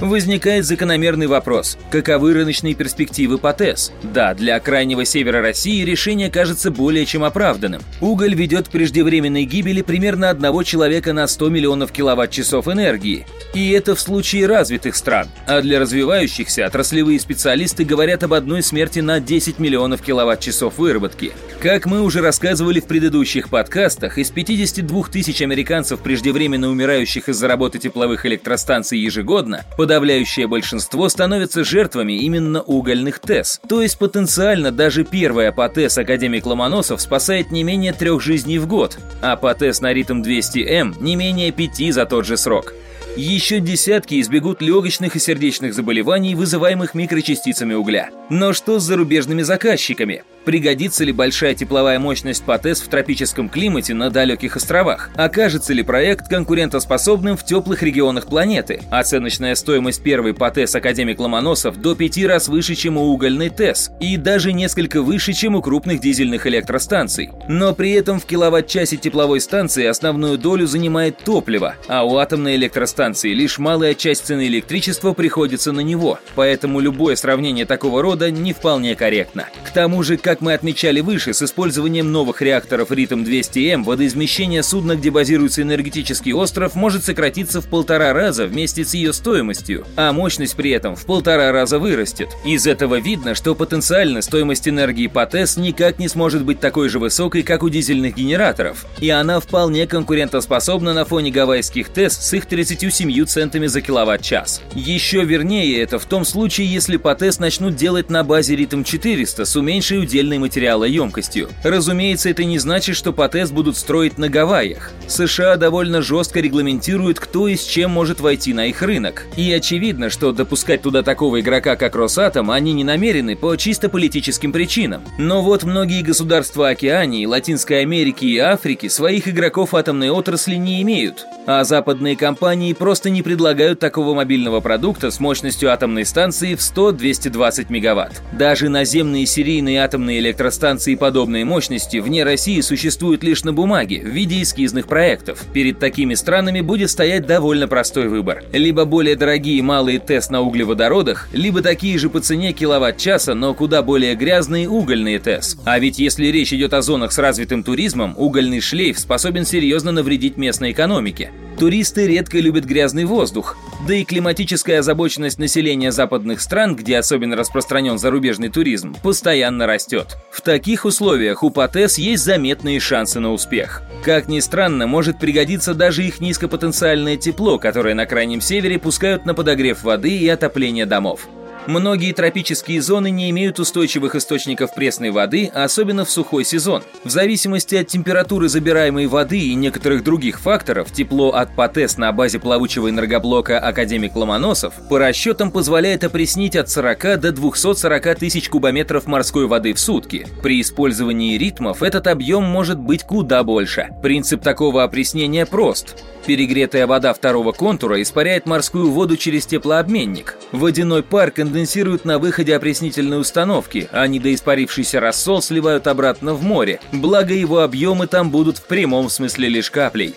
Возникает 0.00 0.66
закономерный 0.66 1.26
вопрос, 1.26 1.78
каковы 1.90 2.34
рыночные 2.34 2.74
перспективы 2.74 3.38
по 3.38 3.52
ТЭС? 3.54 3.92
Да, 4.02 4.34
для 4.34 4.60
крайнего 4.60 5.06
севера 5.06 5.40
России 5.40 5.84
решение 5.84 6.30
кажется 6.30 6.70
более 6.70 7.06
чем 7.06 7.24
оправданным. 7.24 7.80
Уголь 8.02 8.34
ведет 8.34 8.68
к 8.68 8.70
преждевременной 8.70 9.44
гибели 9.44 9.80
примерно 9.80 10.28
одного 10.28 10.62
человека 10.64 11.14
на 11.14 11.26
100 11.26 11.48
миллионов 11.48 11.92
киловатт-часов 11.92 12.68
энергии. 12.68 13.26
И 13.54 13.70
это 13.70 13.94
в 13.94 14.00
случае 14.00 14.46
развитых 14.46 14.96
стран. 14.96 15.28
А 15.46 15.62
для 15.62 15.80
развивающихся 15.80 16.66
отраслевые 16.66 17.18
специалисты 17.18 17.84
говорят 17.84 18.22
об 18.22 18.34
одной 18.34 18.62
смерти 18.62 19.00
на 19.00 19.18
10 19.18 19.58
миллионов 19.58 20.02
киловатт-часов 20.02 20.76
выработки. 20.76 21.32
Как 21.62 21.86
мы 21.86 22.02
уже 22.02 22.20
рассказывали 22.20 22.80
в 22.80 22.86
предыдущих 22.86 23.48
подкастах, 23.48 24.18
из 24.18 24.30
52 24.30 25.04
тысяч 25.04 25.40
американцев, 25.40 26.00
преждевременно 26.00 26.68
умирающих 26.68 27.30
из-за 27.30 27.48
работы 27.48 27.78
тепловых 27.78 28.26
электростанций 28.26 28.98
ежегодно, 28.98 29.64
подавляющее 29.76 30.46
большинство 30.46 31.08
становятся 31.08 31.64
жертвами 31.64 32.14
именно 32.14 32.62
угольных 32.62 33.18
ТЭС. 33.18 33.60
То 33.68 33.82
есть 33.82 33.98
потенциально 33.98 34.72
даже 34.72 35.04
первая 35.04 35.52
по 35.52 35.68
ТЭС 35.68 35.98
академик 35.98 36.46
Ломоносов 36.46 37.00
спасает 37.00 37.50
не 37.50 37.62
менее 37.62 37.92
трех 37.92 38.22
жизней 38.22 38.58
в 38.58 38.66
год, 38.66 38.98
а 39.22 39.36
по 39.36 39.54
ТЭС 39.54 39.80
на 39.80 39.92
ритм 39.92 40.22
200М 40.22 40.96
не 41.00 41.16
менее 41.16 41.52
пяти 41.52 41.90
за 41.92 42.06
тот 42.06 42.26
же 42.26 42.36
срок. 42.36 42.74
Еще 43.16 43.60
десятки 43.60 44.20
избегут 44.20 44.60
легочных 44.60 45.16
и 45.16 45.18
сердечных 45.18 45.72
заболеваний, 45.72 46.34
вызываемых 46.34 46.92
микрочастицами 46.92 47.72
угля. 47.72 48.10
Но 48.28 48.52
что 48.52 48.78
с 48.78 48.82
зарубежными 48.82 49.40
заказчиками? 49.40 50.22
Пригодится 50.44 51.02
ли 51.02 51.12
большая 51.12 51.54
тепловая 51.54 51.98
мощность 51.98 52.44
ПАТЭС 52.44 52.82
в 52.82 52.88
тропическом 52.88 53.48
климате 53.48 53.94
на 53.94 54.10
далеких 54.10 54.56
островах? 54.56 55.10
Окажется 55.16 55.72
ли 55.72 55.82
проект 55.82 56.28
конкурентоспособным 56.28 57.36
в 57.38 57.44
теплых 57.44 57.82
регионах 57.82 58.26
планеты? 58.26 58.82
Оценочная 58.90 59.54
стоимость 59.54 60.02
первой 60.02 60.34
ПАТЭС 60.34 60.74
Академик 60.74 61.18
Ломоносов 61.18 61.80
до 61.80 61.94
пяти 61.94 62.26
раз 62.26 62.48
выше, 62.48 62.74
чем 62.74 62.98
у 62.98 63.12
угольной 63.12 63.48
ТЭС, 63.48 63.90
и 63.98 64.18
даже 64.18 64.52
несколько 64.52 65.02
выше, 65.02 65.32
чем 65.32 65.56
у 65.56 65.62
крупных 65.62 66.00
дизельных 66.00 66.46
электростанций. 66.46 67.30
Но 67.48 67.74
при 67.74 67.92
этом 67.92 68.20
в 68.20 68.26
киловатт-часе 68.26 68.98
тепловой 68.98 69.40
станции 69.40 69.86
основную 69.86 70.36
долю 70.36 70.66
занимает 70.66 71.18
топливо, 71.18 71.76
а 71.88 72.04
у 72.04 72.18
атомной 72.18 72.56
электростанции 72.56 73.05
лишь 73.14 73.58
малая 73.58 73.94
часть 73.94 74.26
цены 74.26 74.46
электричества 74.48 75.12
приходится 75.12 75.72
на 75.72 75.80
него, 75.80 76.18
поэтому 76.34 76.80
любое 76.80 77.16
сравнение 77.16 77.64
такого 77.64 78.02
рода 78.02 78.30
не 78.30 78.52
вполне 78.52 78.94
корректно. 78.96 79.48
К 79.64 79.70
тому 79.70 80.02
же, 80.02 80.16
как 80.16 80.40
мы 80.40 80.54
отмечали 80.54 81.00
выше, 81.00 81.34
с 81.34 81.42
использованием 81.42 82.10
новых 82.10 82.42
реакторов 82.42 82.90
Ритм-200М 82.90 83.84
водоизмещение 83.84 84.62
судна, 84.62 84.96
где 84.96 85.10
базируется 85.10 85.62
энергетический 85.62 86.32
остров, 86.32 86.74
может 86.74 87.04
сократиться 87.04 87.60
в 87.60 87.68
полтора 87.68 88.12
раза 88.12 88.46
вместе 88.46 88.84
с 88.84 88.94
ее 88.94 89.12
стоимостью, 89.12 89.86
а 89.96 90.12
мощность 90.12 90.56
при 90.56 90.70
этом 90.70 90.96
в 90.96 91.04
полтора 91.04 91.52
раза 91.52 91.78
вырастет. 91.78 92.28
Из 92.44 92.66
этого 92.66 92.98
видно, 92.98 93.34
что 93.34 93.54
потенциально 93.54 94.22
стоимость 94.22 94.68
энергии 94.68 95.06
по 95.06 95.26
ТЭС 95.26 95.56
никак 95.56 95.98
не 95.98 96.08
сможет 96.08 96.44
быть 96.44 96.60
такой 96.60 96.88
же 96.88 96.98
высокой, 96.98 97.42
как 97.42 97.62
у 97.62 97.68
дизельных 97.68 98.16
генераторов, 98.16 98.86
и 99.00 99.10
она 99.10 99.40
вполне 99.40 99.86
конкурентоспособна 99.86 100.92
на 100.92 101.04
фоне 101.04 101.30
гавайских 101.30 101.88
ТЭС 101.88 102.16
с 102.16 102.32
их 102.34 102.46
37 102.46 102.76
6-7 102.96 103.24
центами 103.26 103.66
за 103.66 103.80
киловатт-час. 103.80 104.62
Еще 104.74 105.24
вернее 105.24 105.80
это 105.80 105.98
в 105.98 106.04
том 106.06 106.24
случае, 106.24 106.72
если 106.72 106.96
ПАТЭС 106.96 107.38
начнут 107.38 107.76
делать 107.76 108.10
на 108.10 108.24
базе 108.24 108.56
ритм-400 108.56 109.44
с 109.44 109.56
уменьшей 109.56 110.00
удельной 110.00 110.38
материалоемкостью. 110.38 111.48
Разумеется, 111.62 112.30
это 112.30 112.44
не 112.44 112.58
значит, 112.58 112.96
что 112.96 113.12
ПАТЭС 113.12 113.50
будут 113.50 113.76
строить 113.76 114.18
на 114.18 114.28
Гавайях. 114.28 114.92
США 115.06 115.56
довольно 115.56 116.02
жестко 116.02 116.40
регламентируют, 116.40 117.20
кто 117.20 117.48
и 117.48 117.56
с 117.56 117.64
чем 117.64 117.90
может 117.90 118.20
войти 118.20 118.52
на 118.54 118.66
их 118.66 118.82
рынок. 118.82 119.26
И 119.36 119.52
очевидно, 119.52 120.10
что 120.10 120.32
допускать 120.32 120.82
туда 120.82 121.02
такого 121.02 121.40
игрока, 121.40 121.76
как 121.76 121.96
Росатом, 121.96 122.50
они 122.50 122.72
не 122.72 122.84
намерены 122.84 123.36
по 123.36 123.56
чисто 123.56 123.88
политическим 123.88 124.52
причинам. 124.52 125.02
Но 125.18 125.42
вот 125.42 125.64
многие 125.64 126.02
государства 126.02 126.68
Океании, 126.68 127.26
Латинской 127.26 127.80
Америки 127.80 128.24
и 128.24 128.38
Африки 128.38 128.88
своих 128.88 129.28
игроков 129.28 129.74
атомной 129.74 130.10
отрасли 130.10 130.56
не 130.56 130.82
имеют, 130.82 131.26
а 131.46 131.64
западные 131.64 132.16
компании 132.16 132.72
просто 132.76 133.10
не 133.10 133.22
предлагают 133.22 133.80
такого 133.80 134.14
мобильного 134.14 134.60
продукта 134.60 135.10
с 135.10 135.20
мощностью 135.20 135.72
атомной 135.72 136.04
станции 136.04 136.54
в 136.54 136.60
100-220 136.60 137.66
мегаватт. 137.70 138.22
Даже 138.32 138.68
наземные 138.68 139.26
серийные 139.26 139.82
атомные 139.82 140.18
электростанции 140.18 140.94
подобной 140.94 141.44
мощности 141.44 141.98
вне 141.98 142.24
России 142.24 142.60
существуют 142.60 143.22
лишь 143.22 143.44
на 143.44 143.52
бумаге 143.52 144.00
в 144.00 144.08
виде 144.08 144.42
эскизных 144.42 144.86
проектов. 144.86 145.44
Перед 145.52 145.78
такими 145.78 146.14
странами 146.14 146.60
будет 146.60 146.90
стоять 146.90 147.26
довольно 147.26 147.68
простой 147.68 148.08
выбор. 148.08 148.44
Либо 148.52 148.84
более 148.84 149.16
дорогие 149.16 149.62
малые 149.62 149.98
ТЭС 149.98 150.30
на 150.30 150.42
углеводородах, 150.42 151.28
либо 151.32 151.62
такие 151.62 151.98
же 151.98 152.10
по 152.10 152.20
цене 152.20 152.52
киловатт-часа, 152.52 153.34
но 153.34 153.54
куда 153.54 153.82
более 153.82 154.14
грязные 154.14 154.68
угольные 154.68 155.18
ТЭС. 155.18 155.56
А 155.64 155.78
ведь 155.78 155.98
если 155.98 156.26
речь 156.26 156.52
идет 156.52 156.74
о 156.74 156.82
зонах 156.82 157.12
с 157.12 157.18
развитым 157.18 157.62
туризмом, 157.62 158.14
угольный 158.16 158.60
шлейф 158.60 158.98
способен 158.98 159.44
серьезно 159.44 159.92
навредить 159.92 160.36
местной 160.36 160.72
экономике. 160.72 161.30
Туристы 161.58 162.06
редко 162.06 162.38
любят 162.38 162.65
грязный 162.66 163.04
воздух, 163.04 163.56
да 163.86 163.94
и 163.94 164.04
климатическая 164.04 164.80
озабоченность 164.80 165.38
населения 165.38 165.92
западных 165.92 166.40
стран, 166.40 166.76
где 166.76 166.98
особенно 166.98 167.36
распространен 167.36 167.98
зарубежный 167.98 168.50
туризм, 168.50 168.94
постоянно 169.02 169.66
растет. 169.66 170.16
В 170.30 170.42
таких 170.42 170.84
условиях 170.84 171.42
у 171.42 171.50
ПАТЭС 171.50 171.98
есть 171.98 172.24
заметные 172.24 172.80
шансы 172.80 173.20
на 173.20 173.32
успех. 173.32 173.82
Как 174.04 174.28
ни 174.28 174.40
странно, 174.40 174.86
может 174.86 175.18
пригодиться 175.18 175.72
даже 175.72 176.04
их 176.04 176.20
низкопотенциальное 176.20 177.16
тепло, 177.16 177.58
которое 177.58 177.94
на 177.94 178.06
Крайнем 178.06 178.40
Севере 178.40 178.78
пускают 178.78 179.24
на 179.24 179.34
подогрев 179.34 179.82
воды 179.82 180.16
и 180.16 180.28
отопление 180.28 180.86
домов. 180.86 181.28
Многие 181.66 182.12
тропические 182.12 182.80
зоны 182.80 183.10
не 183.10 183.28
имеют 183.30 183.58
устойчивых 183.58 184.14
источников 184.14 184.72
пресной 184.74 185.10
воды, 185.10 185.50
особенно 185.52 186.04
в 186.04 186.10
сухой 186.10 186.44
сезон. 186.44 186.82
В 187.02 187.10
зависимости 187.10 187.74
от 187.74 187.88
температуры 187.88 188.48
забираемой 188.48 189.06
воды 189.06 189.40
и 189.40 189.54
некоторых 189.54 190.04
других 190.04 190.38
факторов, 190.38 190.92
тепло 190.92 191.30
от 191.30 191.56
ПАТЭС 191.56 191.98
на 191.98 192.12
базе 192.12 192.38
плавучего 192.38 192.88
энергоблока 192.88 193.58
«Академик 193.58 194.14
Ломоносов» 194.14 194.74
по 194.88 194.98
расчетам 194.98 195.50
позволяет 195.50 196.04
опреснить 196.04 196.54
от 196.54 196.70
40 196.70 197.20
до 197.20 197.32
240 197.32 198.18
тысяч 198.18 198.48
кубометров 198.48 199.06
морской 199.06 199.46
воды 199.46 199.74
в 199.74 199.80
сутки. 199.80 200.26
При 200.42 200.60
использовании 200.60 201.36
ритмов 201.36 201.82
этот 201.82 202.06
объем 202.06 202.44
может 202.44 202.78
быть 202.78 203.02
куда 203.02 203.42
больше. 203.42 203.88
Принцип 204.02 204.42
такого 204.42 204.84
опреснения 204.84 205.46
прост. 205.46 205.96
Перегретая 206.26 206.86
вода 206.86 207.14
второго 207.14 207.52
контура 207.52 208.00
испаряет 208.02 208.46
морскую 208.46 208.90
воду 208.90 209.16
через 209.16 209.46
теплообменник. 209.46 210.36
Водяной 210.50 211.02
пар 211.02 211.30
конденсирует 211.56 212.04
на 212.04 212.18
выходе 212.18 212.54
опреснительной 212.54 213.18
установки, 213.18 213.88
а 213.90 214.06
недоиспарившийся 214.06 215.00
рассол 215.00 215.40
сливают 215.40 215.86
обратно 215.86 216.34
в 216.34 216.42
море, 216.42 216.80
благо 216.92 217.32
его 217.32 217.60
объемы 217.60 218.06
там 218.06 218.30
будут 218.30 218.58
в 218.58 218.64
прямом 218.64 219.08
смысле 219.08 219.48
лишь 219.48 219.70
каплей. 219.70 220.14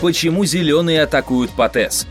Почему 0.00 0.46
зеленые 0.46 1.02
атакуют 1.02 1.50
ПАТЭС? 1.50 2.06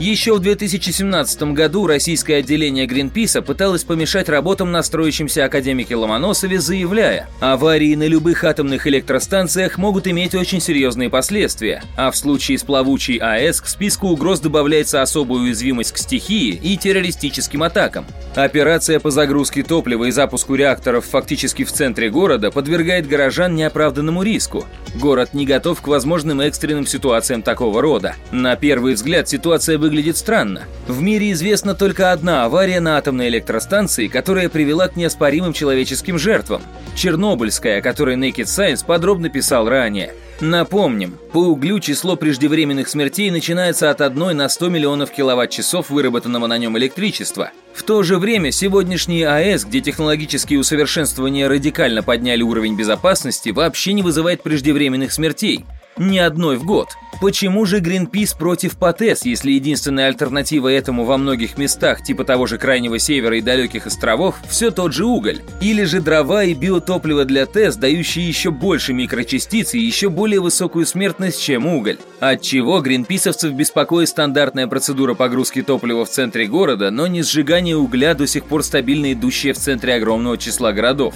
Еще 0.00 0.34
в 0.34 0.38
2017 0.38 1.42
году 1.54 1.88
российское 1.88 2.36
отделение 2.36 2.86
Гринписа 2.86 3.42
пыталось 3.42 3.82
помешать 3.82 4.28
работам 4.28 4.70
на 4.70 4.84
строящемся 4.84 5.44
академике 5.44 5.96
Ломоносове, 5.96 6.60
заявляя, 6.60 7.28
аварии 7.40 7.96
на 7.96 8.06
любых 8.06 8.44
атомных 8.44 8.86
электростанциях 8.86 9.76
могут 9.76 10.06
иметь 10.06 10.36
очень 10.36 10.60
серьезные 10.60 11.10
последствия, 11.10 11.82
а 11.96 12.12
в 12.12 12.16
случае 12.16 12.58
с 12.58 12.62
плавучей 12.62 13.16
АЭС 13.16 13.60
к 13.60 13.66
списку 13.66 14.06
угроз 14.06 14.38
добавляется 14.38 15.02
особая 15.02 15.40
уязвимость 15.40 15.90
к 15.90 15.98
стихии 15.98 16.50
и 16.50 16.76
террористическим 16.76 17.64
атакам. 17.64 18.06
Операция 18.36 19.00
по 19.00 19.10
загрузке 19.10 19.64
топлива 19.64 20.04
и 20.04 20.12
запуску 20.12 20.54
реакторов 20.54 21.06
фактически 21.06 21.64
в 21.64 21.72
центре 21.72 22.08
города 22.08 22.52
подвергает 22.52 23.08
горожан 23.08 23.56
неоправданному 23.56 24.22
риску. 24.22 24.64
Город 24.94 25.34
не 25.34 25.44
готов 25.44 25.80
к 25.80 25.88
возможным 25.88 26.40
экстренным 26.40 26.86
ситуациям 26.86 27.42
такого 27.42 27.82
рода. 27.82 28.14
На 28.30 28.54
первый 28.54 28.94
взгляд 28.94 29.28
ситуация 29.28 29.67
выглядит 29.76 30.16
странно. 30.16 30.62
В 30.86 31.02
мире 31.02 31.32
известна 31.32 31.74
только 31.74 32.12
одна 32.12 32.44
авария 32.44 32.80
на 32.80 32.96
атомной 32.96 33.28
электростанции, 33.28 34.06
которая 34.06 34.48
привела 34.48 34.88
к 34.88 34.96
неоспоримым 34.96 35.52
человеческим 35.52 36.18
жертвам. 36.18 36.62
Чернобыльская, 36.96 37.78
о 37.78 37.82
которой 37.82 38.16
Naked 38.16 38.44
Science 38.44 38.86
подробно 38.86 39.28
писал 39.28 39.68
ранее. 39.68 40.14
Напомним, 40.40 41.18
по 41.32 41.38
углю 41.38 41.80
число 41.80 42.14
преждевременных 42.14 42.88
смертей 42.88 43.30
начинается 43.30 43.90
от 43.90 44.00
1 44.00 44.36
на 44.36 44.48
100 44.48 44.68
миллионов 44.68 45.10
киловатт-часов 45.10 45.90
выработанного 45.90 46.46
на 46.46 46.58
нем 46.58 46.78
электричества. 46.78 47.50
В 47.74 47.82
то 47.82 48.04
же 48.04 48.18
время 48.18 48.52
сегодняшние 48.52 49.28
АЭС, 49.28 49.64
где 49.64 49.80
технологические 49.80 50.60
усовершенствования 50.60 51.48
радикально 51.48 52.04
подняли 52.04 52.42
уровень 52.42 52.76
безопасности, 52.76 53.50
вообще 53.50 53.92
не 53.92 54.02
вызывает 54.02 54.42
преждевременных 54.42 55.12
смертей. 55.12 55.64
Ни 55.98 56.18
одной 56.18 56.56
в 56.56 56.64
год. 56.64 56.96
Почему 57.20 57.66
же 57.66 57.80
Гринпис 57.80 58.32
против 58.32 58.76
ПАТЭС, 58.76 59.24
если 59.24 59.50
единственная 59.50 60.06
альтернатива 60.06 60.68
этому 60.68 61.04
во 61.04 61.16
многих 61.16 61.58
местах, 61.58 62.04
типа 62.04 62.22
того 62.22 62.46
же 62.46 62.58
Крайнего 62.58 63.00
Севера 63.00 63.36
и 63.36 63.40
далеких 63.40 63.86
островов, 63.86 64.36
все 64.48 64.70
тот 64.70 64.92
же 64.92 65.04
уголь? 65.04 65.40
Или 65.60 65.82
же 65.82 66.00
дрова 66.00 66.44
и 66.44 66.54
биотопливо 66.54 67.24
для 67.24 67.46
ТЭС, 67.46 67.74
дающие 67.74 68.28
еще 68.28 68.52
больше 68.52 68.92
микрочастиц 68.92 69.74
и 69.74 69.80
еще 69.80 70.08
более 70.08 70.40
высокую 70.40 70.86
смертность, 70.86 71.42
чем 71.42 71.66
уголь? 71.66 71.98
Отчего 72.20 72.80
гринписовцев 72.80 73.52
беспокоит 73.52 74.08
стандартная 74.08 74.68
процедура 74.68 75.14
погрузки 75.14 75.62
топлива 75.62 76.04
в 76.04 76.10
центре 76.10 76.46
города, 76.46 76.92
но 76.92 77.08
не 77.08 77.22
сжигание 77.22 77.76
угля, 77.76 78.14
до 78.14 78.28
сих 78.28 78.44
пор 78.44 78.62
стабильно 78.62 79.12
идущее 79.12 79.52
в 79.52 79.58
центре 79.58 79.94
огромного 79.94 80.38
числа 80.38 80.70
городов? 80.70 81.14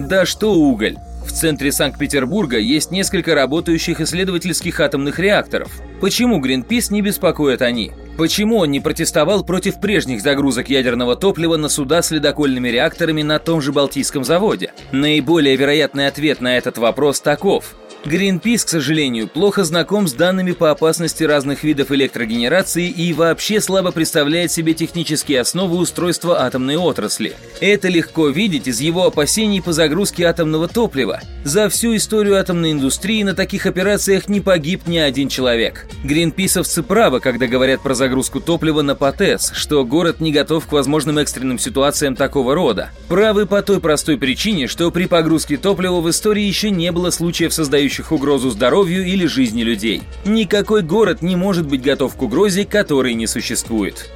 Да 0.00 0.24
что 0.24 0.54
уголь? 0.54 0.96
Центре 1.34 1.72
Санкт-Петербурга 1.72 2.58
есть 2.58 2.90
несколько 2.90 3.34
работающих 3.34 4.00
исследовательских 4.00 4.78
атомных 4.78 5.18
реакторов. 5.18 5.70
Почему 6.00 6.38
Гринпис 6.38 6.90
не 6.90 7.02
беспокоят 7.02 7.60
они? 7.60 7.92
Почему 8.16 8.58
он 8.58 8.70
не 8.70 8.78
протестовал 8.78 9.44
против 9.44 9.80
прежних 9.80 10.20
загрузок 10.20 10.70
ядерного 10.70 11.16
топлива 11.16 11.56
на 11.56 11.68
суда 11.68 12.02
с 12.02 12.12
ледокольными 12.12 12.68
реакторами 12.68 13.22
на 13.22 13.40
том 13.40 13.60
же 13.60 13.72
Балтийском 13.72 14.22
заводе? 14.22 14.72
Наиболее 14.92 15.56
вероятный 15.56 16.06
ответ 16.06 16.40
на 16.40 16.56
этот 16.56 16.78
вопрос 16.78 17.20
таков. 17.20 17.74
Greenpeace, 18.04 18.66
к 18.66 18.68
сожалению, 18.68 19.28
плохо 19.28 19.64
знаком 19.64 20.06
с 20.06 20.12
данными 20.12 20.52
по 20.52 20.70
опасности 20.70 21.24
разных 21.24 21.64
видов 21.64 21.90
электрогенерации 21.90 22.90
и 22.90 23.14
вообще 23.14 23.62
слабо 23.62 23.92
представляет 23.92 24.52
себе 24.52 24.74
технические 24.74 25.40
основы 25.40 25.78
устройства 25.78 26.42
атомной 26.42 26.76
отрасли. 26.76 27.34
Это 27.62 27.88
легко 27.88 28.28
видеть 28.28 28.68
из 28.68 28.80
его 28.80 29.06
опасений 29.06 29.62
по 29.62 29.72
загрузке 29.72 30.24
атомного 30.24 30.68
топлива. 30.68 31.20
За 31.44 31.70
всю 31.70 31.96
историю 31.96 32.38
атомной 32.38 32.72
индустрии 32.72 33.22
на 33.22 33.34
таких 33.34 33.64
операциях 33.64 34.28
не 34.28 34.40
погиб 34.40 34.86
ни 34.86 34.98
один 34.98 35.30
человек. 35.30 35.86
Гринписовцы 36.04 36.82
правы, 36.82 37.20
когда 37.20 37.46
говорят 37.46 37.82
про 37.82 37.94
загрузку 37.94 38.40
топлива 38.40 38.82
на 38.82 38.94
ПАТЭС, 38.94 39.52
что 39.54 39.82
город 39.84 40.20
не 40.20 40.30
готов 40.30 40.66
к 40.66 40.72
возможным 40.72 41.18
экстренным 41.18 41.58
ситуациям 41.58 42.16
такого 42.16 42.54
рода. 42.54 42.90
Правы 43.08 43.46
по 43.46 43.62
той 43.62 43.80
простой 43.80 44.18
причине, 44.18 44.66
что 44.66 44.90
при 44.90 45.06
погрузке 45.06 45.56
топлива 45.56 46.02
в 46.02 46.10
истории 46.10 46.42
еще 46.42 46.70
не 46.70 46.92
было 46.92 47.08
случаев, 47.08 47.54
создающих 47.54 47.93
несущих 47.94 48.12
угрозу 48.12 48.50
здоровью 48.50 49.06
или 49.06 49.26
жизни 49.26 49.62
людей. 49.62 50.02
Никакой 50.24 50.82
город 50.82 51.22
не 51.22 51.36
может 51.36 51.66
быть 51.66 51.82
готов 51.82 52.16
к 52.16 52.22
угрозе, 52.22 52.64
которой 52.64 53.14
не 53.14 53.26
существует. 53.26 54.10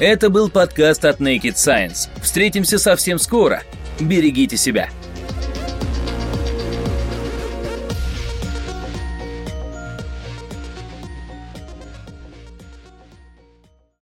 Это 0.00 0.28
был 0.28 0.50
подкаст 0.50 1.04
от 1.04 1.20
Naked 1.20 1.54
Science. 1.54 2.08
Встретимся 2.22 2.78
совсем 2.78 3.18
скоро. 3.18 3.62
Берегите 4.00 4.56
себя. 4.56 4.90